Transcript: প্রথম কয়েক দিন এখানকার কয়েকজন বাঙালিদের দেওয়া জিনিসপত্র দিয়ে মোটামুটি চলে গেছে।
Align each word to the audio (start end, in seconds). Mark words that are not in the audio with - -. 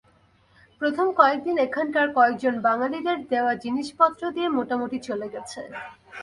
প্রথম 0.81 1.07
কয়েক 1.19 1.39
দিন 1.43 1.55
এখানকার 1.57 2.07
কয়েকজন 2.17 2.55
বাঙালিদের 2.67 3.17
দেওয়া 3.31 3.53
জিনিসপত্র 3.63 4.21
দিয়ে 4.35 4.47
মোটামুটি 4.49 4.97
চলে 5.07 5.27
গেছে। 5.33 5.61